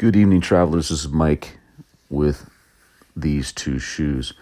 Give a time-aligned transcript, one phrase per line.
[0.00, 0.88] Good evening, travelers.
[0.88, 1.58] This is Mike
[2.08, 2.48] with
[3.14, 4.32] these two shoes.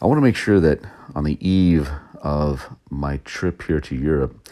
[0.00, 0.78] I want to make sure that
[1.12, 1.90] on the eve
[2.22, 4.48] of my trip here to Europe,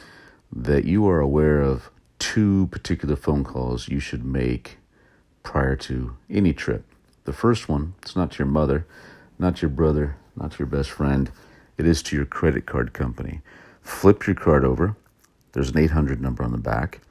[0.50, 4.78] that you are aware of two particular phone calls you should make
[5.44, 6.84] prior to any trip.
[7.26, 8.88] The first one, it's not to your mother,
[9.38, 11.30] not your brother, not to your best friend.
[11.78, 13.40] It is to your credit card company.
[13.82, 14.96] Flip your card over.
[15.52, 17.02] There's an 800 number on the back.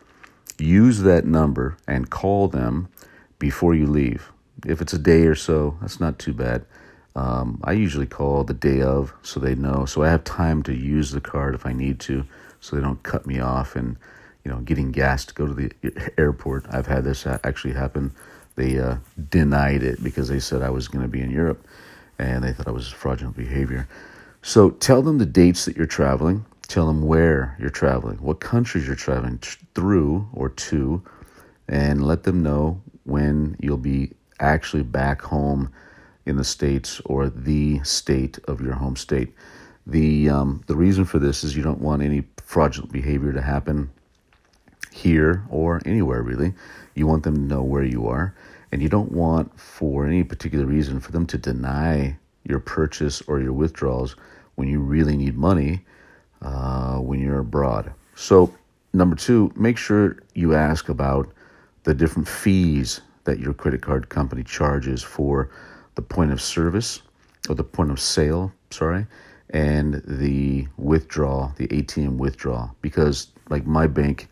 [0.59, 2.89] Use that number and call them
[3.43, 4.31] before you leave.
[4.65, 6.65] If it's a day or so, that's not too bad.
[7.13, 9.83] Um, I usually call the day of so they know.
[9.83, 12.23] So I have time to use the card if I need to,
[12.61, 13.97] so they don't cut me off and
[14.45, 15.69] you know getting gas to go to the
[16.17, 16.67] airport.
[16.69, 18.13] I've had this actually happen.
[18.55, 18.95] They uh,
[19.29, 21.67] denied it because they said I was going to be in Europe,
[22.17, 23.89] and they thought I was fraudulent behavior.
[24.41, 26.45] So tell them the dates that you're traveling.
[26.69, 29.39] Tell them where you're traveling, what countries you're traveling
[29.75, 31.03] through or to,
[31.67, 35.71] and let them know when you'll be actually back home
[36.25, 39.33] in the states or the state of your home state.
[39.85, 43.89] The um, the reason for this is you don't want any fraudulent behavior to happen
[44.91, 46.53] here or anywhere really.
[46.95, 48.35] You want them to know where you are,
[48.71, 53.39] and you don't want for any particular reason for them to deny your purchase or
[53.39, 54.15] your withdrawals
[54.55, 55.81] when you really need money
[56.41, 57.93] uh, when you're abroad.
[58.15, 58.53] So
[58.93, 61.33] number two, make sure you ask about
[61.83, 65.49] the different fees that your credit card company charges for
[65.95, 67.01] the point of service
[67.49, 69.05] or the point of sale, sorry,
[69.49, 72.75] and the withdrawal, the ATM withdrawal.
[72.81, 74.27] Because, like my bank,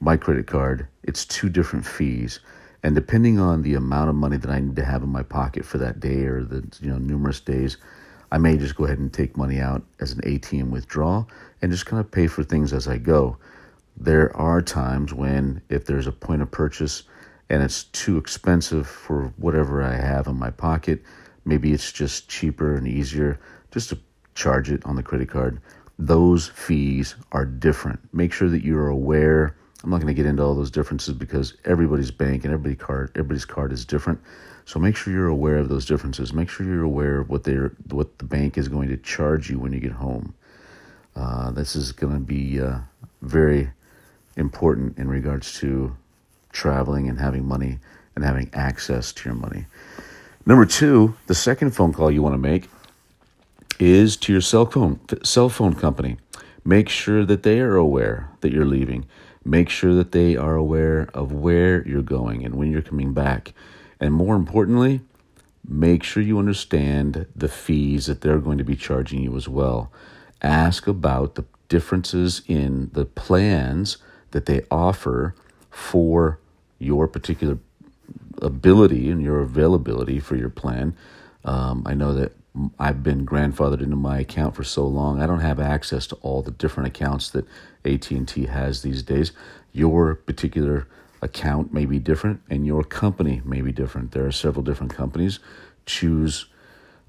[0.00, 2.40] my credit card, it's two different fees.
[2.82, 5.64] And depending on the amount of money that I need to have in my pocket
[5.64, 7.76] for that day or the you know numerous days,
[8.30, 11.28] I may just go ahead and take money out as an ATM withdrawal
[11.62, 13.38] and just kind of pay for things as I go.
[14.00, 17.02] There are times when, if there's a point of purchase
[17.50, 21.02] and it's too expensive for whatever I have in my pocket.
[21.44, 23.40] Maybe it's just cheaper and easier
[23.72, 23.98] just to
[24.34, 25.60] charge it on the credit card.
[25.98, 27.98] Those fees are different.
[28.12, 29.56] Make sure that you're aware.
[29.82, 33.10] I'm not going to get into all those differences because everybody's bank and everybody's card,
[33.16, 34.20] everybody's card is different.
[34.64, 36.32] So make sure you're aware of those differences.
[36.32, 39.58] Make sure you're aware of what they're, what the bank is going to charge you
[39.58, 40.34] when you get home.
[41.16, 42.78] Uh, this is going to be uh,
[43.22, 43.70] very
[44.38, 45.96] important in regards to
[46.52, 47.78] traveling and having money
[48.14, 49.66] and having access to your money.
[50.46, 52.68] Number two, the second phone call you want to make
[53.78, 56.16] is to your cell phone cell phone company.
[56.64, 59.06] Make sure that they are aware that you're leaving.
[59.44, 63.54] Make sure that they are aware of where you're going and when you're coming back.
[64.00, 65.00] And more importantly,
[65.66, 69.90] make sure you understand the fees that they're going to be charging you as well.
[70.42, 73.98] Ask about the differences in the plans
[74.30, 75.34] that they offer
[75.70, 76.38] for
[76.78, 77.58] your particular
[78.40, 80.96] ability and your availability for your plan.
[81.44, 82.32] Um, I know that
[82.78, 85.20] I've been grandfathered into my account for so long.
[85.20, 87.46] I don't have access to all the different accounts that
[87.84, 89.32] AT&T has these days.
[89.72, 90.86] Your particular
[91.22, 94.12] account may be different and your company may be different.
[94.12, 95.38] There are several different companies.
[95.86, 96.46] Choose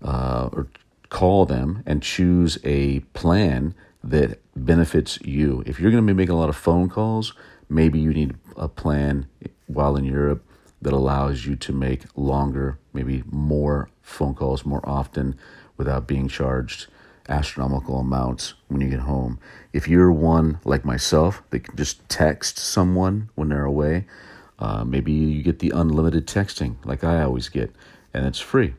[0.02, 0.68] uh, or
[1.10, 5.64] call them and choose a plan that benefits you.
[5.66, 7.34] If you're going to be making a lot of phone calls,
[7.68, 9.28] maybe you need a plan
[9.68, 10.46] while in Europe
[10.82, 15.38] that allows you to make longer, maybe more phone calls more often
[15.78, 16.88] without being charged
[17.28, 19.40] astronomical amounts when you get home.
[19.72, 24.06] If you're one like myself that can just text someone when they're away,
[24.58, 27.74] uh, maybe you get the unlimited texting like I always get,
[28.14, 28.74] and it's free.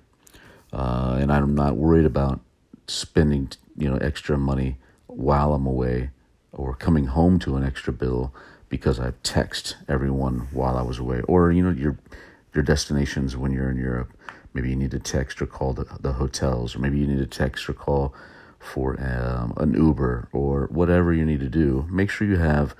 [0.72, 2.40] Uh, and I'm not worried about
[2.86, 4.76] spending you know extra money
[5.16, 6.10] while I'm away
[6.52, 8.34] or coming home to an extra bill
[8.68, 11.98] because I text everyone while I was away, or you know your
[12.54, 14.12] your destinations when you're in Europe.
[14.52, 17.26] Maybe you need to text or call the, the hotels, or maybe you need to
[17.26, 18.14] text or call
[18.58, 21.86] for um, an Uber or whatever you need to do.
[21.88, 22.74] Make sure you have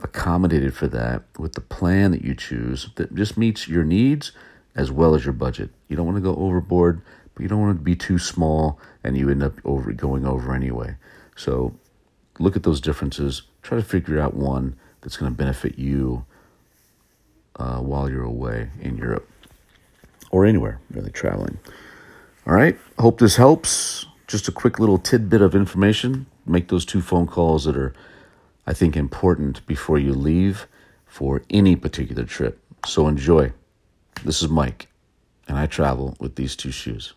[0.00, 4.32] accommodated for that with the plan that you choose that just meets your needs
[4.74, 5.70] as well as your budget.
[5.88, 7.00] You don't want to go overboard,
[7.34, 10.54] but you don't want to be too small and you end up over going over
[10.54, 10.96] anyway.
[11.36, 11.74] So
[12.38, 13.42] look at those differences.
[13.62, 16.24] Try to figure out one that's going to benefit you
[17.56, 19.28] uh, while you're away in Europe
[20.30, 21.58] or anywhere really traveling.
[22.46, 24.06] All right, hope this helps.
[24.26, 26.26] Just a quick little tidbit of information.
[26.44, 27.92] Make those two phone calls that are,
[28.66, 30.66] I think, important before you leave
[31.06, 32.60] for any particular trip.
[32.86, 33.52] So enjoy.
[34.24, 34.88] This is Mike,
[35.48, 37.14] and I travel with these two shoes.